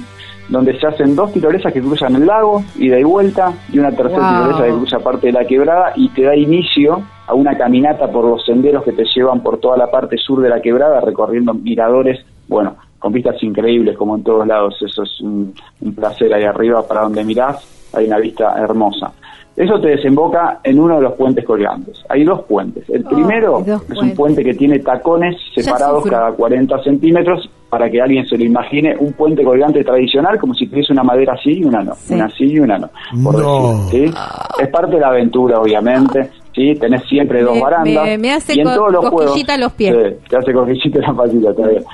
donde 0.48 0.78
se 0.78 0.86
hacen 0.86 1.16
dos 1.16 1.32
tirolesas 1.32 1.72
que 1.72 1.80
cruzan 1.80 2.16
el 2.16 2.26
lago, 2.26 2.62
ida 2.76 2.98
y 2.98 3.02
vuelta, 3.02 3.52
y 3.72 3.78
una 3.78 3.90
tercera 3.90 4.20
Wow. 4.20 4.42
tirolesa 4.42 4.64
que 4.64 4.78
cruza 4.78 4.98
parte 4.98 5.26
de 5.28 5.32
la 5.32 5.44
quebrada 5.46 5.92
y 5.96 6.08
te 6.10 6.22
da 6.22 6.36
inicio 6.36 7.02
a 7.26 7.34
una 7.34 7.56
caminata 7.56 8.08
por 8.10 8.26
los 8.26 8.44
senderos 8.44 8.84
que 8.84 8.92
te 8.92 9.04
llevan 9.14 9.42
por 9.42 9.58
toda 9.58 9.76
la 9.76 9.90
parte 9.90 10.18
sur 10.18 10.42
de 10.42 10.50
la 10.50 10.60
quebrada, 10.60 11.00
recorriendo 11.00 11.54
miradores, 11.54 12.24
bueno, 12.46 12.76
con 13.04 13.12
vistas 13.12 13.36
increíbles 13.42 13.98
como 13.98 14.16
en 14.16 14.22
todos 14.24 14.46
lados, 14.46 14.76
eso 14.80 15.02
es 15.02 15.20
un, 15.20 15.52
un 15.82 15.94
placer 15.94 16.32
ahí 16.32 16.44
arriba 16.44 16.82
para 16.88 17.02
donde 17.02 17.22
mirás, 17.22 17.90
hay 17.92 18.06
una 18.06 18.18
vista 18.18 18.54
hermosa. 18.56 19.12
Eso 19.54 19.78
te 19.78 19.88
desemboca 19.90 20.58
en 20.64 20.80
uno 20.80 20.96
de 20.96 21.02
los 21.02 21.12
puentes 21.12 21.44
colgantes. 21.44 22.02
Hay 22.08 22.24
dos 22.24 22.40
puentes. 22.44 22.88
El 22.88 23.04
Oh, 23.06 23.10
primero 23.10 23.60
es 23.60 23.98
un 23.98 24.14
puente 24.14 24.42
que 24.42 24.54
tiene 24.54 24.78
tacones 24.78 25.36
separados 25.54 26.02
cada 26.06 26.32
40 26.32 26.82
centímetros 26.82 27.48
para 27.68 27.90
que 27.90 28.00
alguien 28.00 28.26
se 28.26 28.38
lo 28.38 28.44
imagine 28.44 28.96
un 28.98 29.12
puente 29.12 29.44
colgante 29.44 29.84
tradicional 29.84 30.38
como 30.38 30.54
si 30.54 30.66
tuviese 30.66 30.92
una 30.94 31.02
madera 31.04 31.34
así 31.34 31.58
y 31.58 31.64
una 31.64 31.82
no, 31.82 31.94
Sí. 31.94 32.14
una 32.14 32.28
sí 32.30 32.44
y 32.46 32.58
una 32.58 32.78
no, 32.78 32.88
por 33.22 33.38
No. 33.38 33.84
decir, 33.84 34.08
¿sí? 34.08 34.14
Es 34.60 34.68
parte 34.68 34.94
de 34.94 35.00
la 35.00 35.08
aventura, 35.08 35.60
obviamente, 35.60 36.30
¿sí? 36.54 36.74
Tenés 36.74 37.02
siempre 37.04 37.42
dos 37.42 37.60
barandas. 37.60 38.04
me- 38.06 38.18
me 38.18 38.32
hace 38.32 38.54
y 38.56 38.60
en 38.60 38.64
co- 38.66 38.74
todos 38.74 38.92
los 38.92 39.10
cosquillita 39.10 39.54
juegos, 39.54 39.60
los 39.60 39.72
pies. 39.74 39.94
Sí, 39.94 40.28
te 40.30 40.36
hace 40.36 40.52
cosquillita 40.52 40.98
la 41.00 41.12
patita, 41.14 41.50
está 41.50 41.68
bien. 41.68 41.84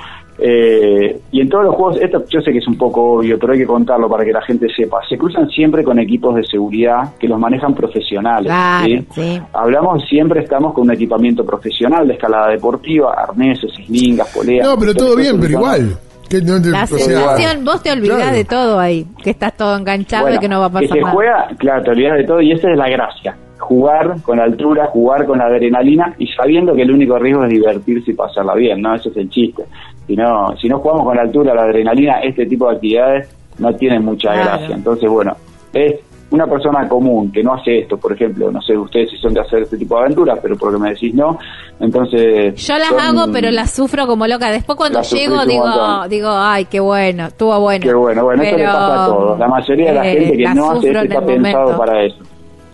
Eh, 0.43 1.21
y 1.33 1.41
en 1.41 1.49
todos 1.49 1.65
los 1.65 1.75
juegos, 1.75 1.99
esto 2.01 2.25
yo 2.29 2.41
sé 2.41 2.51
que 2.53 2.59
es 2.59 2.67
un 2.67 2.79
poco 2.79 3.13
obvio, 3.19 3.39
pero 3.39 3.53
hay 3.53 3.59
que 3.59 3.67
contarlo 3.67 4.09
para 4.09 4.25
que 4.25 4.33
la 4.33 4.41
gente 4.43 4.67
sepa. 4.75 4.99
Se 5.09 5.19
cruzan 5.19 5.49
siempre 5.51 5.85
con 5.85 5.99
equipos 5.99 6.35
de 6.35 6.45
seguridad 6.45 7.15
que 7.19 7.29
los 7.29 7.39
manejan 7.39 7.75
profesionales. 7.75 8.47
Claro, 8.47 8.87
¿sí? 8.87 9.07
sí. 9.13 9.43
Hablamos 9.53 10.03
siempre, 10.09 10.41
estamos 10.41 10.73
con 10.73 10.85
un 10.85 10.93
equipamiento 10.95 11.45
profesional 11.45 12.07
de 12.09 12.15
escalada 12.15 12.49
deportiva, 12.49 13.13
arneses, 13.15 13.71
eslingas, 13.79 14.29
poleas. 14.35 14.67
No, 14.67 14.79
pero 14.79 14.95
todo 14.95 15.15
bien, 15.17 15.39
pero 15.39 15.53
igual. 15.53 15.99
Que 16.29 16.41
no 16.41 16.63
te- 16.63 16.71
La 16.71 16.87
sea, 16.87 16.99
sensación, 16.99 17.65
vos 17.65 17.83
te 17.83 17.91
olvidás 17.91 18.19
claro. 18.19 18.37
de 18.37 18.45
todo 18.45 18.79
ahí, 18.79 19.05
que 19.23 19.31
estás 19.31 19.57
todo 19.57 19.77
enganchado 19.77 20.23
Bueno, 20.23 20.37
y 20.37 20.41
que 20.41 20.49
no 20.49 20.61
va 20.61 20.67
a 20.67 20.69
que 20.69 20.75
pasar 20.75 20.89
se 20.97 21.01
nada. 21.01 21.13
juega, 21.13 21.49
claro, 21.59 21.83
te 21.83 21.91
olvidas 21.91 22.17
de 22.19 22.25
todo 22.25 22.41
y 22.41 22.53
esa 22.53 22.71
es 22.71 22.79
la 22.79 22.89
gracia. 22.89 23.37
Jugar 23.71 24.21
con 24.23 24.41
altura, 24.41 24.87
jugar 24.87 25.25
con 25.27 25.39
la 25.39 25.45
adrenalina 25.47 26.13
y 26.19 26.27
sabiendo 26.27 26.75
que 26.75 26.83
el 26.83 26.91
único 26.91 27.17
riesgo 27.21 27.45
es 27.45 27.51
divertirse 27.51 28.11
y 28.11 28.15
pasarla 28.15 28.55
bien, 28.57 28.83
¿no? 28.83 28.97
Ese 28.97 29.11
es 29.11 29.17
el 29.17 29.31
chiste. 29.31 29.63
Si 30.09 30.17
no, 30.17 30.57
si 30.61 30.69
no 30.69 30.81
jugamos 30.81 31.05
con 31.05 31.15
la 31.15 31.23
altura, 31.23 31.55
la 31.55 31.63
adrenalina, 31.63 32.19
este 32.19 32.47
tipo 32.47 32.69
de 32.69 32.75
actividades 32.75 33.33
no 33.61 33.73
tienen 33.77 34.05
mucha 34.05 34.33
Claro. 34.33 34.45
gracia. 34.59 34.75
Entonces, 34.75 35.09
bueno, 35.09 35.37
es 35.73 36.01
una 36.33 36.49
persona 36.49 36.89
común 36.89 37.31
que 37.31 37.45
no 37.45 37.55
hace 37.55 37.79
esto, 37.79 37.97
por 37.97 38.13
ejemplo, 38.13 38.51
no 38.51 38.61
sé 38.61 38.77
ustedes 38.77 39.11
si 39.11 39.17
son 39.19 39.35
de 39.35 39.41
hacer 39.41 39.63
este 39.63 39.77
tipo 39.79 39.95
de 39.95 40.01
aventuras, 40.03 40.41
pero 40.43 40.57
porque 40.57 40.77
me 40.79 40.91
decís 40.91 41.15
no, 41.15 41.39
entonces... 41.79 42.55
Yo 42.67 42.75
las 42.77 42.89
son- 42.89 42.99
hago, 43.01 43.33
pero 43.33 43.53
las 43.53 43.71
sufro 43.71 44.07
como 44.09 44.27
loca. 44.27 44.51
Después 44.51 44.77
cuando 44.77 45.01
llego 45.03 45.47
digo, 45.47 45.65
digo, 46.09 46.29
ay, 46.33 46.65
qué 46.65 46.81
bueno, 46.81 47.27
estuvo 47.27 47.59
bueno. 47.61 47.85
Qué 47.85 47.95
bueno, 47.95 48.25
bueno, 48.25 48.43
esto 48.43 48.57
le 48.57 48.63
Pero, 48.65 48.73
pasa 48.77 49.05
a 49.05 49.07
todos. 49.07 49.39
La 49.39 49.47
mayoría 49.49 49.87
de 49.91 49.95
la 49.95 50.09
eh, 50.09 50.17
gente 50.25 50.37
que 50.39 50.55
no 50.57 50.71
hace 50.73 50.89
esto 50.89 51.01
está 51.03 51.25
pensado 51.25 51.63
momento. 51.63 51.79
para 51.79 52.03
eso. 52.05 52.17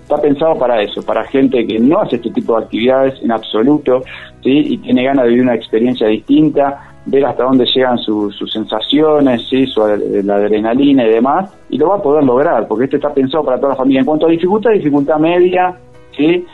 Está 0.06 0.22
pensado 0.22 0.56
para 0.56 0.80
eso, 0.80 1.02
para 1.02 1.24
gente 1.24 1.66
que 1.66 1.80
no 1.80 2.00
hace 2.00 2.14
este 2.14 2.30
tipo 2.30 2.56
de 2.56 2.62
actividades 2.62 3.20
en 3.24 3.32
absoluto, 3.32 4.04
¿sí? 4.40 4.62
Y 4.74 4.78
tiene 4.78 5.02
ganas 5.02 5.24
de 5.24 5.30
vivir 5.30 5.42
una 5.42 5.56
experiencia 5.56 6.06
distinta, 6.06 6.94
ver 7.06 7.26
hasta 7.26 7.42
dónde 7.42 7.66
llegan 7.74 7.98
sus 7.98 8.32
sensaciones, 8.52 9.42
¿sí? 9.50 9.66
Su, 9.66 9.80
la 10.22 10.36
adrenalina 10.36 11.04
y 11.04 11.10
demás, 11.10 11.50
y 11.70 11.76
lo 11.76 11.88
va 11.88 11.96
a 11.96 12.02
poder 12.02 12.22
lograr, 12.22 12.68
porque 12.68 12.84
este 12.84 12.98
está 12.98 13.12
pensado 13.12 13.44
para 13.44 13.56
toda 13.56 13.70
la 13.70 13.76
familia. 13.76 13.98
En 13.98 14.06
cuanto 14.06 14.28
a 14.28 14.30
dificultad, 14.30 14.70
dificultad 14.70 15.18
media, 15.18 15.74
¿sí? 16.16 16.46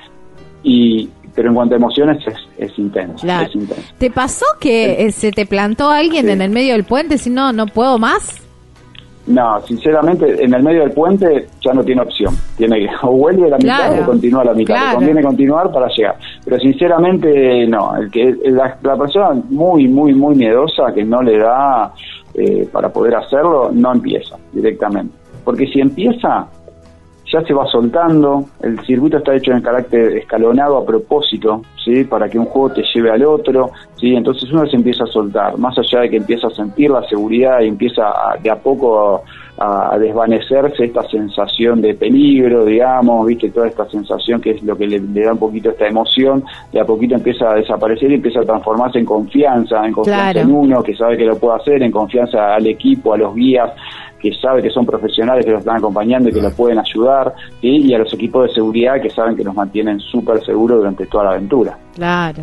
Y, 0.62 1.10
pero 1.34 1.50
en 1.50 1.54
cuanto 1.54 1.74
a 1.74 1.76
emociones 1.76 2.26
es, 2.26 2.38
es 2.56 2.78
intenso, 2.78 3.26
es 3.26 3.54
intenso. 3.54 3.92
¿Te 3.98 4.10
pasó 4.10 4.46
que 4.58 5.04
eh, 5.04 5.12
se 5.12 5.30
te 5.30 5.44
plantó 5.44 5.90
alguien 5.90 6.30
en 6.30 6.40
el 6.40 6.50
medio 6.50 6.72
del 6.72 6.84
puente 6.84 7.18
si 7.18 7.28
no, 7.28 7.52
no 7.52 7.66
puedo 7.66 7.98
más? 7.98 8.41
No, 9.26 9.60
sinceramente, 9.62 10.42
en 10.42 10.52
el 10.52 10.62
medio 10.62 10.80
del 10.80 10.90
puente 10.90 11.46
ya 11.60 11.72
no 11.72 11.84
tiene 11.84 12.02
opción. 12.02 12.34
Tiene 12.56 12.80
que 12.80 12.88
o 13.02 13.12
vuelve 13.12 13.48
la 13.48 13.56
mitad 13.56 14.00
o 14.00 14.06
continúa 14.06 14.44
la 14.44 14.54
mitad. 14.54 14.88
Le 14.88 14.94
conviene 14.96 15.22
continuar 15.22 15.70
para 15.70 15.88
llegar. 15.88 16.16
Pero 16.44 16.58
sinceramente, 16.58 17.66
no. 17.68 17.96
El 17.96 18.10
que 18.10 18.36
la, 18.44 18.76
persona 18.96 19.40
muy, 19.48 19.86
muy, 19.86 20.12
muy 20.12 20.34
miedosa 20.34 20.92
que 20.92 21.04
no 21.04 21.22
le 21.22 21.38
da 21.38 21.92
eh, 22.34 22.68
para 22.72 22.92
poder 22.92 23.14
hacerlo, 23.14 23.70
no 23.72 23.92
empieza 23.92 24.36
directamente. 24.52 25.14
Porque 25.44 25.66
si 25.66 25.80
empieza, 25.80 26.48
ya 27.32 27.42
se 27.42 27.54
va 27.54 27.66
soltando, 27.66 28.44
el 28.60 28.80
circuito 28.84 29.18
está 29.18 29.34
hecho 29.34 29.52
en 29.52 29.62
carácter 29.62 30.16
escalonado 30.16 30.78
a 30.78 30.84
propósito, 30.84 31.62
¿sí? 31.84 32.04
para 32.04 32.28
que 32.28 32.38
un 32.38 32.46
juego 32.46 32.74
te 32.74 32.82
lleve 32.94 33.10
al 33.10 33.24
otro, 33.24 33.70
¿sí? 33.96 34.14
entonces 34.14 34.50
uno 34.50 34.66
se 34.66 34.76
empieza 34.76 35.04
a 35.04 35.06
soltar, 35.06 35.56
más 35.58 35.76
allá 35.78 36.00
de 36.00 36.10
que 36.10 36.16
empieza 36.16 36.46
a 36.46 36.50
sentir 36.50 36.90
la 36.90 37.02
seguridad 37.08 37.60
y 37.60 37.68
empieza 37.68 38.04
de 38.42 38.50
a 38.50 38.56
poco 38.56 39.22
a, 39.58 39.96
desvanecerse 39.98 40.86
esta 40.86 41.04
sensación 41.04 41.80
de 41.82 41.94
peligro, 41.94 42.64
digamos, 42.64 43.26
viste, 43.26 43.50
toda 43.50 43.68
esta 43.68 43.88
sensación 43.88 44.40
que 44.40 44.52
es 44.52 44.62
lo 44.62 44.76
que 44.76 44.88
le, 44.88 44.98
da 44.98 45.32
un 45.32 45.38
poquito 45.38 45.70
esta 45.70 45.86
emoción, 45.86 46.42
de 46.72 46.80
a 46.80 46.84
poquito 46.84 47.14
empieza 47.14 47.50
a 47.50 47.54
desaparecer 47.54 48.10
y 48.10 48.14
empieza 48.14 48.40
a 48.40 48.44
transformarse 48.44 48.98
en 48.98 49.04
confianza, 49.04 49.86
en 49.86 49.92
confianza 49.92 50.40
en 50.40 50.50
uno 50.50 50.82
que 50.82 50.96
sabe 50.96 51.16
que 51.16 51.26
lo 51.26 51.36
puede 51.36 51.56
hacer, 51.56 51.82
en 51.82 51.92
confianza 51.92 52.56
al 52.56 52.66
equipo, 52.66 53.14
a 53.14 53.18
los 53.18 53.34
guías, 53.36 53.70
que 54.22 54.32
sabe 54.34 54.62
que 54.62 54.70
son 54.70 54.86
profesionales 54.86 55.44
que 55.44 55.50
lo 55.50 55.58
están 55.58 55.76
acompañando 55.76 56.28
y 56.28 56.32
que 56.32 56.40
lo 56.40 56.50
pueden 56.52 56.78
ayudar, 56.78 57.34
y 57.60 57.92
a 57.92 57.98
los 57.98 58.14
equipos 58.14 58.48
de 58.48 58.54
seguridad 58.54 59.02
que 59.02 59.10
saben 59.10 59.36
que 59.36 59.42
nos 59.42 59.54
mantienen 59.54 59.98
súper 59.98 60.42
seguros 60.44 60.78
durante 60.78 61.06
toda 61.06 61.24
la 61.24 61.30
aventura. 61.30 61.71
Claro. 61.94 62.42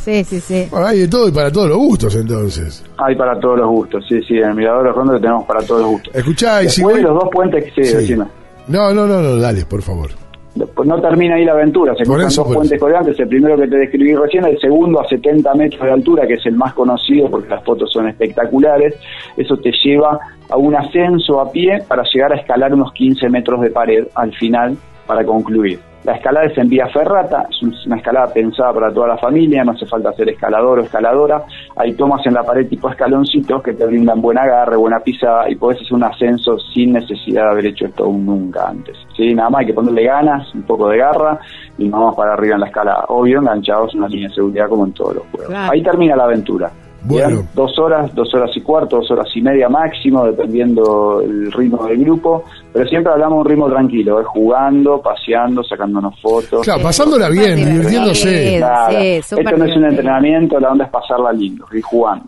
Sí, 0.00 0.22
sí, 0.24 0.40
sí. 0.40 0.68
hay 0.72 1.00
de 1.00 1.08
todo 1.08 1.28
y 1.28 1.32
para 1.32 1.50
todos 1.50 1.68
los 1.68 1.78
gustos, 1.78 2.14
entonces. 2.16 2.84
Hay 2.98 3.16
para 3.16 3.38
todos 3.40 3.58
los 3.58 3.68
gustos, 3.68 4.04
sí, 4.08 4.22
sí. 4.22 4.36
En 4.36 4.50
el 4.50 4.54
Mirador 4.54 4.82
de 4.82 4.88
los 4.88 4.96
Rondos 4.96 5.20
tenemos 5.20 5.44
para 5.46 5.62
todos 5.62 5.80
los 5.80 5.90
gustos. 5.92 6.14
Escuchá, 6.14 6.62
y 6.62 6.68
si 6.68 6.82
los 6.82 7.02
dos 7.02 7.28
puentes 7.32 7.72
que 7.72 7.84
se 7.84 8.16
No, 8.16 8.26
no, 8.68 9.06
no, 9.06 9.20
no, 9.20 9.36
dale, 9.36 9.64
por 9.64 9.82
favor 9.82 10.10
no 10.56 11.00
termina 11.00 11.34
ahí 11.34 11.44
la 11.44 11.52
aventura, 11.52 11.94
se 11.96 12.04
cruzan 12.04 12.28
dos 12.28 12.54
puentes 12.54 12.80
colgantes, 12.80 13.18
el 13.18 13.28
primero 13.28 13.56
que 13.56 13.66
te 13.66 13.76
describí 13.76 14.14
recién, 14.14 14.44
el 14.44 14.58
segundo 14.60 15.00
a 15.00 15.08
70 15.08 15.52
metros 15.54 15.82
de 15.82 15.90
altura, 15.90 16.26
que 16.26 16.34
es 16.34 16.46
el 16.46 16.54
más 16.54 16.74
conocido 16.74 17.28
porque 17.28 17.48
las 17.48 17.64
fotos 17.64 17.92
son 17.92 18.08
espectaculares, 18.08 18.94
eso 19.36 19.56
te 19.56 19.72
lleva 19.84 20.18
a 20.48 20.56
un 20.56 20.76
ascenso 20.76 21.40
a 21.40 21.50
pie 21.50 21.82
para 21.88 22.04
llegar 22.12 22.32
a 22.32 22.36
escalar 22.36 22.72
unos 22.72 22.92
15 22.92 23.28
metros 23.30 23.60
de 23.62 23.70
pared 23.70 24.06
al 24.14 24.32
final 24.34 24.76
para 25.06 25.24
concluir. 25.24 25.80
La 26.04 26.12
escalada 26.12 26.46
es 26.46 26.58
en 26.58 26.68
vía 26.68 26.86
ferrata, 26.88 27.46
es 27.48 27.86
una 27.86 27.96
escalada 27.96 28.32
pensada 28.32 28.74
para 28.74 28.92
toda 28.92 29.08
la 29.08 29.16
familia, 29.16 29.64
no 29.64 29.72
hace 29.72 29.86
falta 29.86 30.12
ser 30.12 30.28
escalador 30.28 30.78
o 30.78 30.82
escaladora. 30.82 31.42
Hay 31.76 31.94
tomas 31.94 32.24
en 32.26 32.34
la 32.34 32.42
pared 32.42 32.68
tipo 32.68 32.90
escaloncitos 32.90 33.62
que 33.62 33.72
te 33.72 33.86
brindan 33.86 34.20
buen 34.20 34.36
agarre, 34.36 34.76
buena 34.76 35.00
pisada 35.00 35.48
y 35.50 35.56
podés 35.56 35.80
hacer 35.80 35.94
un 35.94 36.04
ascenso 36.04 36.58
sin 36.74 36.92
necesidad 36.92 37.44
de 37.44 37.50
haber 37.50 37.66
hecho 37.66 37.86
esto 37.86 38.04
nunca 38.06 38.68
antes. 38.68 38.98
¿sí? 39.16 39.34
Nada 39.34 39.48
más 39.48 39.60
hay 39.60 39.66
que 39.66 39.74
ponerle 39.74 40.04
ganas, 40.04 40.54
un 40.54 40.62
poco 40.64 40.90
de 40.90 40.98
garra 40.98 41.38
y 41.78 41.88
vamos 41.88 42.14
para 42.14 42.34
arriba 42.34 42.56
en 42.56 42.60
la 42.60 42.66
escala. 42.66 43.04
Obvio, 43.08 43.38
enganchados 43.38 43.94
en 43.94 44.00
una 44.00 44.08
línea 44.08 44.28
de 44.28 44.34
seguridad 44.34 44.68
como 44.68 44.84
en 44.84 44.92
todos 44.92 45.14
los 45.14 45.24
juegos. 45.32 45.54
Ahí 45.54 45.82
termina 45.82 46.14
la 46.16 46.24
aventura. 46.24 46.70
Bueno. 47.04 47.46
Dos 47.54 47.78
horas, 47.78 48.14
dos 48.14 48.32
horas 48.34 48.50
y 48.56 48.60
cuarto, 48.62 48.96
dos 48.96 49.10
horas 49.10 49.28
y 49.34 49.42
media 49.42 49.68
máximo, 49.68 50.24
dependiendo 50.24 51.20
el 51.20 51.52
ritmo 51.52 51.84
del 51.86 51.98
grupo. 51.98 52.44
Pero 52.72 52.88
siempre 52.88 53.12
hablamos 53.12 53.36
de 53.36 53.40
un 53.40 53.46
ritmo 53.46 53.68
tranquilo, 53.70 54.20
¿eh? 54.20 54.24
jugando, 54.24 55.00
paseando, 55.00 55.62
sacándonos 55.62 56.18
fotos. 56.20 56.62
Claro, 56.62 56.82
pasándola 56.82 57.28
bien, 57.28 57.56
divirtiéndose. 57.56 58.56
Esto 58.56 59.36
no 59.36 59.64
es 59.64 59.76
un 59.76 59.84
entrenamiento, 59.84 60.58
la 60.58 60.72
onda 60.72 60.86
es 60.86 60.90
pasarla 60.90 61.32
lindo, 61.32 61.66
y 61.72 61.80
jugando. 61.82 62.26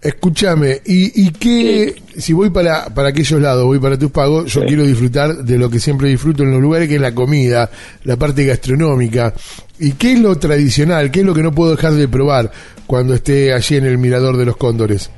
Escúchame, 0.00 0.80
¿y, 0.86 1.26
y 1.26 1.30
qué, 1.30 1.94
si 2.16 2.32
voy 2.32 2.50
para, 2.50 2.92
para 2.94 3.08
aquellos 3.08 3.40
lados, 3.40 3.64
voy 3.64 3.78
para 3.78 3.98
tus 3.98 4.10
pagos, 4.10 4.52
yo 4.52 4.64
quiero 4.64 4.84
disfrutar 4.84 5.36
de 5.36 5.58
lo 5.58 5.70
que 5.70 5.78
siempre 5.78 6.08
disfruto 6.08 6.42
en 6.42 6.52
los 6.52 6.60
lugares, 6.60 6.88
que 6.88 6.96
es 6.96 7.00
la 7.00 7.14
comida, 7.14 7.68
la 8.04 8.16
parte 8.16 8.44
gastronómica. 8.44 9.32
¿Y 9.80 9.92
qué 9.92 10.14
es 10.14 10.20
lo 10.20 10.36
tradicional? 10.36 11.10
¿Qué 11.10 11.20
es 11.20 11.26
lo 11.26 11.34
que 11.34 11.42
no 11.42 11.52
puedo 11.52 11.72
dejar 11.72 11.92
de 11.92 12.08
probar 12.08 12.50
cuando 12.86 13.14
esté 13.14 13.52
allí 13.52 13.76
en 13.76 13.86
el 13.86 13.98
Mirador 13.98 14.36
de 14.36 14.46
los 14.46 14.56
Cóndores? 14.56 15.10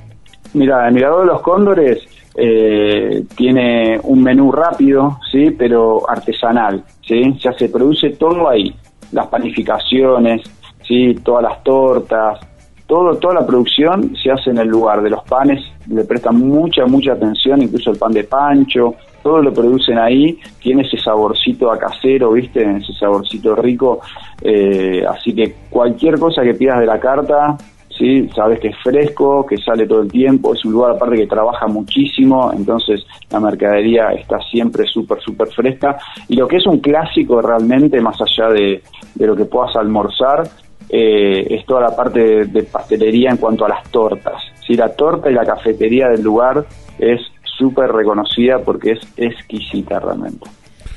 Mira, 0.52 0.86
el 0.86 0.94
Mirador 0.94 1.20
de 1.20 1.26
los 1.26 1.40
Cóndores 1.40 1.98
eh, 2.36 3.24
tiene 3.36 3.98
un 4.02 4.22
menú 4.22 4.52
rápido, 4.52 5.18
sí, 5.30 5.50
pero 5.50 6.08
artesanal, 6.08 6.84
sí, 7.06 7.36
ya 7.38 7.52
se 7.52 7.68
produce 7.68 8.10
todo 8.10 8.48
ahí, 8.48 8.74
las 9.12 9.26
panificaciones, 9.28 10.42
sí, 10.86 11.14
todas 11.24 11.44
las 11.44 11.62
tortas, 11.62 12.38
todo, 12.86 13.16
toda 13.16 13.34
la 13.34 13.46
producción 13.46 14.14
se 14.22 14.30
hace 14.30 14.50
en 14.50 14.58
el 14.58 14.68
lugar 14.68 15.00
de 15.02 15.10
los 15.10 15.22
panes, 15.24 15.60
le 15.88 16.04
prestan 16.04 16.36
mucha, 16.36 16.86
mucha 16.86 17.12
atención, 17.12 17.62
incluso 17.62 17.92
el 17.92 17.98
pan 17.98 18.12
de 18.12 18.24
pancho, 18.24 18.94
todo 19.22 19.42
lo 19.42 19.52
producen 19.52 19.98
ahí, 19.98 20.38
tiene 20.60 20.82
ese 20.82 20.98
saborcito 20.98 21.70
a 21.70 21.78
casero, 21.78 22.32
¿viste? 22.32 22.62
Ese 22.62 22.92
saborcito 22.94 23.54
rico, 23.54 24.00
eh, 24.42 25.04
así 25.08 25.34
que 25.34 25.54
cualquier 25.68 26.18
cosa 26.18 26.42
que 26.42 26.54
pidas 26.54 26.80
de 26.80 26.86
la 26.86 26.98
carta, 26.98 27.56
¿sí? 27.88 28.28
Sabes 28.34 28.60
que 28.60 28.68
es 28.68 28.76
fresco, 28.82 29.44
que 29.46 29.56
sale 29.58 29.86
todo 29.86 30.02
el 30.02 30.10
tiempo, 30.10 30.54
es 30.54 30.64
un 30.64 30.72
lugar 30.72 30.92
aparte 30.92 31.16
que 31.16 31.26
trabaja 31.26 31.66
muchísimo, 31.66 32.52
entonces 32.52 33.04
la 33.30 33.40
mercadería 33.40 34.12
está 34.12 34.38
siempre 34.50 34.84
súper, 34.86 35.20
súper 35.20 35.48
fresca, 35.48 35.98
y 36.28 36.36
lo 36.36 36.48
que 36.48 36.56
es 36.56 36.66
un 36.66 36.78
clásico 36.80 37.42
realmente, 37.42 38.00
más 38.00 38.16
allá 38.20 38.50
de, 38.50 38.82
de 39.14 39.26
lo 39.26 39.36
que 39.36 39.44
puedas 39.44 39.76
almorzar, 39.76 40.48
eh, 40.92 41.46
es 41.48 41.64
toda 41.66 41.82
la 41.82 41.94
parte 41.94 42.46
de, 42.46 42.62
pastelería 42.64 43.30
en 43.30 43.36
cuanto 43.36 43.64
a 43.64 43.68
las 43.68 43.88
tortas. 43.90 44.42
si 44.66 44.74
La 44.74 44.88
torta 44.88 45.30
y 45.30 45.34
la 45.34 45.44
cafetería 45.44 46.08
del 46.08 46.22
lugar 46.22 46.64
es 46.98 47.20
súper 47.60 47.92
reconocida 47.92 48.58
porque 48.58 48.92
es 48.92 49.00
exquisita 49.16 50.00
realmente. 50.00 50.48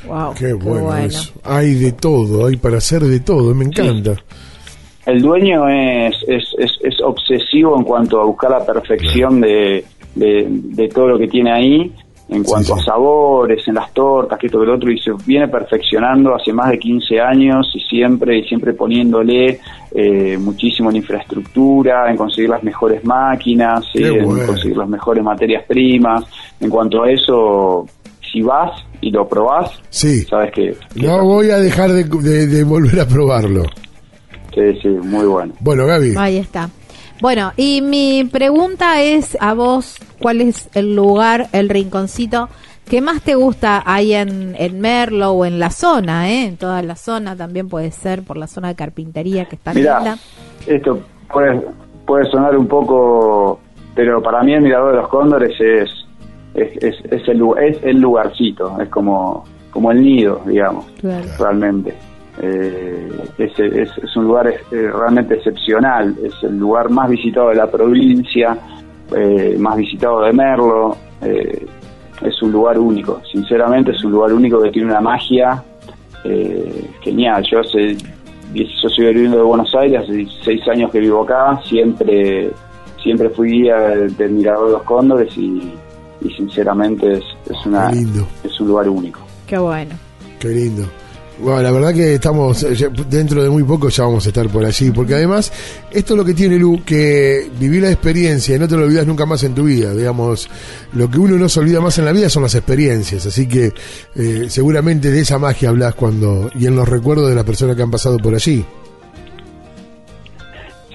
Wow, 0.07 0.33
qué, 0.33 0.53
bueno, 0.53 0.89
Hay 1.43 1.75
de 1.75 1.91
todo, 1.91 2.47
hay 2.47 2.55
para 2.57 2.77
hacer 2.77 3.01
de 3.01 3.19
todo, 3.19 3.53
me 3.53 3.65
encanta. 3.65 4.15
El 5.05 5.21
dueño 5.21 5.67
es, 5.67 6.15
es, 6.27 6.43
es, 6.57 7.01
obsesivo 7.01 7.77
en 7.77 7.83
cuanto 7.83 8.21
a 8.21 8.25
buscar 8.25 8.51
la 8.51 8.65
perfección 8.65 9.41
de, 9.41 9.83
de, 10.15 10.89
todo 10.93 11.09
lo 11.09 11.17
que 11.19 11.27
tiene 11.27 11.51
ahí 11.51 11.93
en 12.29 12.43
cuanto 12.43 12.75
a 12.75 12.79
sabores, 12.79 13.67
en 13.67 13.75
las 13.75 13.93
tortas, 13.93 14.39
que 14.39 14.47
esto 14.47 14.59
que 14.59 14.65
lo 14.65 14.75
otro, 14.75 14.91
y 14.91 14.97
se 14.97 15.11
viene 15.25 15.47
perfeccionando 15.47 16.33
hace 16.35 16.53
más 16.53 16.69
de 16.71 16.79
15 16.79 17.19
años 17.19 17.71
y 17.75 17.79
siempre, 17.81 18.39
y 18.39 18.43
siempre 18.43 18.73
poniéndole 18.73 19.59
eh, 19.91 20.37
muchísimo 20.37 20.89
en 20.89 20.97
infraestructura, 20.97 22.09
en 22.09 22.17
conseguir 22.17 22.49
las 22.49 22.63
mejores 22.63 23.03
máquinas, 23.03 23.85
en 23.93 24.45
conseguir 24.45 24.77
las 24.77 24.89
mejores 24.89 25.23
materias 25.23 25.63
primas. 25.67 26.23
En 26.59 26.69
cuanto 26.69 27.03
a 27.03 27.11
eso, 27.11 27.85
si 28.31 28.41
vas 28.41 28.71
y 29.01 29.11
lo 29.11 29.27
probás, 29.27 29.81
sabes 29.89 30.51
que... 30.53 30.75
no 30.95 31.23
voy 31.25 31.51
a 31.51 31.57
dejar 31.57 31.91
de, 31.91 32.03
de 32.47 32.63
volver 32.63 33.01
a 33.01 33.07
probarlo. 33.07 33.63
Sí, 34.53 34.79
sí, 34.81 34.87
muy 34.87 35.25
bueno. 35.25 35.53
Bueno, 35.59 35.85
Gaby. 35.85 36.13
Ahí 36.17 36.37
está. 36.37 36.69
Bueno, 37.21 37.53
y 37.55 37.81
mi 37.81 38.23
pregunta 38.25 39.01
es 39.01 39.37
a 39.39 39.53
vos, 39.53 39.97
¿cuál 40.19 40.41
es 40.41 40.69
el 40.73 40.95
lugar, 40.95 41.47
el 41.53 41.69
rinconcito 41.69 42.49
que 42.89 43.01
más 43.01 43.21
te 43.21 43.35
gusta 43.35 43.81
ahí 43.85 44.13
en, 44.13 44.55
en 44.57 44.81
Merlo 44.81 45.31
o 45.31 45.45
en 45.45 45.59
la 45.59 45.69
zona, 45.69 46.29
eh? 46.29 46.45
En 46.45 46.57
toda 46.57 46.81
la 46.81 46.95
zona 46.95 47.35
también 47.35 47.69
puede 47.69 47.91
ser 47.91 48.23
por 48.23 48.37
la 48.37 48.47
zona 48.47 48.69
de 48.69 48.75
carpintería 48.75 49.45
que 49.45 49.55
está 49.55 49.73
Mirá, 49.73 50.17
Esto 50.67 50.99
puede, 51.31 51.61
puede 52.05 52.25
sonar 52.29 52.57
un 52.57 52.67
poco, 52.67 53.59
pero 53.95 54.21
para 54.21 54.43
mí 54.43 54.53
el 54.53 54.61
Mirador 54.61 54.91
de 54.91 54.97
los 54.97 55.07
Cóndores 55.07 55.59
es, 55.59 55.89
es, 56.55 56.95
es, 57.09 57.27
el, 57.27 57.41
es 57.61 57.77
el 57.83 57.99
lugarcito, 57.99 58.79
es 58.81 58.89
como, 58.89 59.45
como 59.71 59.91
el 59.91 60.01
nido, 60.01 60.41
digamos, 60.45 60.85
realmente. 61.39 61.95
Eh, 62.41 63.09
es, 63.37 63.59
es, 63.59 64.15
un 64.15 64.25
lugar 64.25 64.47
eh, 64.47 64.57
realmente 64.71 65.35
excepcional, 65.35 66.15
es 66.23 66.33
el 66.43 66.57
lugar 66.57 66.89
más 66.89 67.09
visitado 67.09 67.49
de 67.49 67.55
la 67.55 67.69
provincia, 67.69 68.57
eh, 69.15 69.55
más 69.59 69.77
visitado 69.77 70.21
de 70.23 70.33
Merlo, 70.33 70.97
eh, 71.21 71.65
es 72.21 72.41
un 72.41 72.51
lugar 72.51 72.79
único, 72.79 73.21
sinceramente 73.31 73.91
es 73.91 74.03
un 74.03 74.13
lugar 74.13 74.33
único 74.33 74.61
que 74.61 74.71
tiene 74.71 74.87
una 74.87 75.01
magia 75.01 75.63
genial. 77.01 77.43
Yo 77.51 77.59
hace 77.59 77.97
yo 78.53 78.89
soy 78.89 79.07
viviendo 79.07 79.37
de 79.37 79.43
Buenos 79.43 79.75
Aires, 79.75 80.03
hace 80.03 80.25
seis 80.41 80.61
años 80.69 80.89
que 80.89 80.99
vivo 80.99 81.23
acá, 81.23 81.59
siempre 81.65 82.49
siempre 83.01 83.29
fui 83.29 83.49
guía 83.49 83.75
del, 83.75 84.31
Mirador 84.31 84.67
de 84.67 84.73
los 84.73 84.83
Cóndores 84.83 85.37
y, 85.37 85.73
sinceramente 86.37 87.11
es, 87.11 87.23
es, 87.49 87.65
una, 87.65 87.89
es 87.89 88.59
un 88.61 88.67
lugar 88.69 88.87
único. 88.87 89.19
Qué 89.45 89.57
bueno. 89.57 89.93
Qué 90.39 90.47
lindo. 90.47 90.87
Bueno, 91.43 91.61
la 91.61 91.71
verdad 91.71 91.93
que 91.93 92.13
estamos, 92.13 92.63
eh, 92.63 92.89
dentro 93.09 93.43
de 93.43 93.49
muy 93.49 93.63
poco 93.63 93.89
ya 93.89 94.05
vamos 94.05 94.25
a 94.25 94.29
estar 94.29 94.47
por 94.47 94.63
allí, 94.63 94.91
porque 94.91 95.15
además, 95.15 95.51
esto 95.91 96.13
es 96.13 96.17
lo 96.17 96.23
que 96.23 96.33
tiene 96.33 96.57
Lu, 96.57 96.81
que 96.85 97.51
vivir 97.59 97.81
la 97.81 97.91
experiencia 97.91 98.55
y 98.55 98.59
no 98.59 98.65
te 98.65 98.77
lo 98.77 98.83
olvidas 98.83 99.05
nunca 99.05 99.25
más 99.25 99.43
en 99.43 99.53
tu 99.53 99.65
vida, 99.65 99.93
digamos, 99.93 100.47
lo 100.93 101.11
que 101.11 101.19
uno 101.19 101.35
no 101.35 101.49
se 101.49 101.59
olvida 101.59 101.81
más 101.81 101.97
en 101.97 102.05
la 102.05 102.13
vida 102.13 102.29
son 102.29 102.43
las 102.43 102.55
experiencias, 102.55 103.25
así 103.25 103.45
que 103.45 103.73
eh, 104.15 104.45
seguramente 104.47 105.11
de 105.11 105.19
esa 105.19 105.37
magia 105.37 105.67
hablas 105.67 105.95
cuando, 105.95 106.49
y 106.57 106.65
en 106.65 106.77
los 106.77 106.87
recuerdos 106.87 107.27
de 107.27 107.35
las 107.35 107.43
personas 107.43 107.75
que 107.75 107.81
han 107.81 107.91
pasado 107.91 108.19
por 108.19 108.33
allí. 108.33 108.65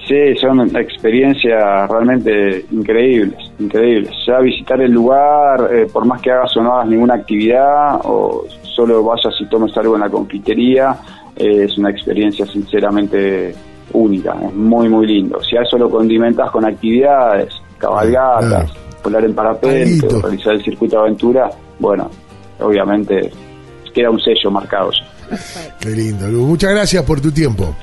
Sí, 0.09 0.35
son 0.41 0.75
experiencias 0.75 1.87
realmente 1.87 2.65
increíbles, 2.71 3.37
increíbles. 3.59 4.09
Ya 4.25 4.39
visitar 4.39 4.81
el 4.81 4.91
lugar, 4.91 5.69
eh, 5.71 5.85
por 5.93 6.03
más 6.05 6.19
que 6.19 6.31
hagas 6.31 6.57
o 6.57 6.63
no 6.63 6.73
hagas 6.73 6.89
ninguna 6.89 7.13
actividad, 7.13 7.99
o 8.05 8.43
solo 8.75 9.03
vayas 9.03 9.35
y 9.39 9.45
tomes 9.45 9.77
algo 9.77 9.93
en 9.93 10.01
la 10.01 10.09
confitería, 10.09 10.97
eh, 11.35 11.65
es 11.65 11.77
una 11.77 11.91
experiencia 11.91 12.43
sinceramente 12.47 13.53
única, 13.93 14.35
es 14.47 14.53
muy, 14.55 14.89
muy 14.89 15.05
lindo. 15.05 15.39
Si 15.43 15.55
a 15.55 15.61
eso 15.61 15.77
lo 15.77 15.91
condimentas 15.91 16.49
con 16.49 16.65
actividades, 16.65 17.53
cabalgatas, 17.77 18.71
volar 19.03 19.23
en 19.23 19.35
parapente, 19.35 20.07
realizar 20.23 20.53
el 20.55 20.63
circuito 20.63 20.95
de 20.95 21.01
aventura, 21.03 21.51
bueno, 21.77 22.09
obviamente 22.59 23.29
queda 23.93 24.09
un 24.09 24.19
sello 24.19 24.49
marcado. 24.49 24.89
Qué 25.79 25.89
lindo, 25.89 26.25
Muchas 26.29 26.71
gracias 26.71 27.03
por 27.03 27.21
tu 27.21 27.31
tiempo. 27.31 27.75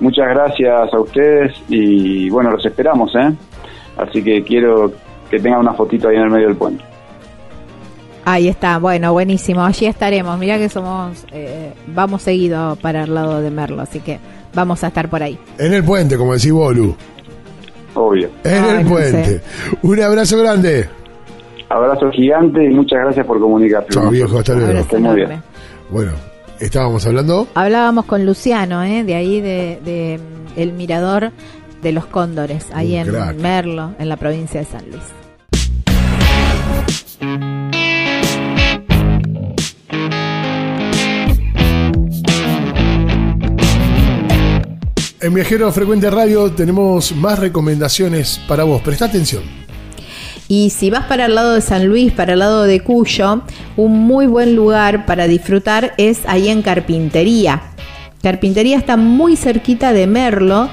Muchas 0.00 0.28
gracias 0.28 0.92
a 0.92 0.98
ustedes 0.98 1.52
y 1.68 2.30
bueno, 2.30 2.50
los 2.50 2.64
esperamos, 2.64 3.14
¿eh? 3.14 3.32
Así 3.96 4.22
que 4.22 4.42
quiero 4.42 4.92
que 5.30 5.38
tengan 5.38 5.60
una 5.60 5.74
fotito 5.74 6.08
ahí 6.08 6.16
en 6.16 6.22
el 6.22 6.30
medio 6.30 6.48
del 6.48 6.56
puente. 6.56 6.82
Ahí 8.24 8.48
está, 8.48 8.78
bueno, 8.78 9.12
buenísimo, 9.12 9.62
allí 9.62 9.86
estaremos. 9.86 10.38
Mira 10.38 10.58
que 10.58 10.68
somos, 10.68 11.26
eh, 11.32 11.72
vamos 11.86 12.22
seguido 12.22 12.76
para 12.76 13.04
el 13.04 13.14
lado 13.14 13.40
de 13.40 13.50
Merlo, 13.50 13.82
así 13.82 14.00
que 14.00 14.18
vamos 14.54 14.82
a 14.84 14.88
estar 14.88 15.08
por 15.08 15.22
ahí. 15.22 15.38
En 15.58 15.72
el 15.72 15.84
puente, 15.84 16.16
como 16.16 16.34
decís 16.34 16.52
Bolu. 16.52 16.94
Obvio. 17.94 18.28
En 18.44 18.64
el 18.64 18.86
puente. 18.86 19.40
Un 19.82 20.00
abrazo 20.00 20.38
grande. 20.38 20.88
Abrazo 21.68 22.10
gigante 22.10 22.64
y 22.64 22.74
muchas 22.74 23.00
gracias 23.00 23.26
por 23.26 23.38
comunicarse. 23.38 23.90
Chao 23.90 24.10
viejo, 24.10 24.38
hasta 24.38 24.54
luego. 24.54 24.86
Muy 24.98 25.16
bien. 25.16 25.42
Bueno, 25.90 26.12
estábamos 26.60 27.06
hablando. 27.06 27.48
Hablábamos 27.54 28.04
con 28.04 28.26
Luciano, 28.26 28.82
¿eh? 28.82 29.04
de 29.04 29.14
ahí 29.14 29.40
de, 29.40 30.20
mm, 30.20 30.60
el 30.60 30.72
mirador 30.72 31.32
de 31.82 31.92
los 31.92 32.06
cóndores, 32.06 32.66
ahí 32.72 32.96
en 32.96 33.10
Merlo, 33.40 33.94
en 33.98 34.08
la 34.08 34.16
provincia 34.16 34.60
de 34.60 34.66
San 34.66 34.84
Luis. 34.90 35.02
En 45.22 45.34
Viajero 45.34 45.70
Frecuente 45.70 46.08
Radio 46.10 46.50
tenemos 46.50 47.14
más 47.14 47.38
recomendaciones 47.38 48.40
para 48.48 48.64
vos. 48.64 48.80
Presta 48.80 49.04
atención. 49.04 49.42
Y 50.50 50.70
si 50.70 50.90
vas 50.90 51.04
para 51.04 51.26
el 51.26 51.36
lado 51.36 51.54
de 51.54 51.60
San 51.60 51.86
Luis, 51.86 52.12
para 52.12 52.32
el 52.32 52.40
lado 52.40 52.64
de 52.64 52.80
Cuyo, 52.80 53.42
un 53.76 54.00
muy 54.00 54.26
buen 54.26 54.56
lugar 54.56 55.06
para 55.06 55.28
disfrutar 55.28 55.92
es 55.96 56.22
ahí 56.26 56.48
en 56.48 56.62
Carpintería. 56.62 57.62
Carpintería 58.20 58.76
está 58.76 58.96
muy 58.96 59.36
cerquita 59.36 59.92
de 59.92 60.08
Merlo, 60.08 60.68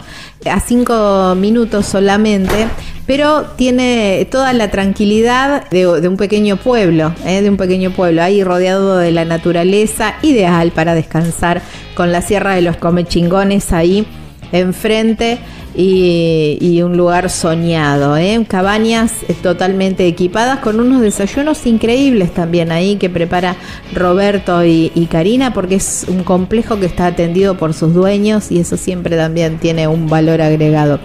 a 0.49 0.59
cinco 0.61 1.35
minutos 1.35 1.85
solamente, 1.85 2.67
pero 3.05 3.43
tiene 3.55 4.27
toda 4.31 4.51
la 4.53 4.71
tranquilidad 4.71 5.69
de, 5.69 5.85
un 5.85 6.17
pequeño 6.17 6.57
pueblo, 6.57 7.13
¿eh? 7.23 7.43
de 7.43 7.49
un 7.51 7.57
pequeño 7.57 7.91
pueblo, 7.91 8.23
ahí 8.23 8.43
rodeado 8.43 8.97
de 8.97 9.11
la 9.11 9.25
naturaleza, 9.25 10.15
ideal 10.23 10.71
para 10.71 10.95
descansar 10.95 11.61
con 11.93 12.11
la 12.11 12.23
Sierra 12.23 12.55
de 12.55 12.63
los 12.63 12.77
Comechingones 12.77 13.71
ahí 13.71 14.07
enfrente 14.51 15.37
y, 15.77 16.81
un 16.81 16.97
lugar 16.97 17.29
soñado. 17.29 18.17
¿eh? 18.17 18.43
Cabañas 18.47 19.11
eh, 19.27 19.35
totalmente 19.41 20.07
equipadas 20.07 20.59
con 20.59 20.79
unos 20.79 21.01
desayunos 21.01 21.65
increíbles 21.67 22.33
también 22.33 22.71
ahí 22.71 22.95
que 22.95 23.09
prepara 23.09 23.55
Roberto 23.93 24.65
y, 24.65 25.07
Karina 25.09 25.53
porque 25.53 25.75
es 25.75 26.05
un 26.09 26.23
complejo 26.23 26.79
que 26.79 26.87
está 26.87 27.05
atendido 27.05 27.57
por 27.57 27.73
sus 27.73 27.93
dueños 27.93 28.51
y 28.51 28.59
eso 28.59 28.75
siempre 28.75 29.15
también 29.15 29.57
tiene 29.59 29.87
un 29.87 30.07
valor 30.07 30.41
agregado. 30.41 30.99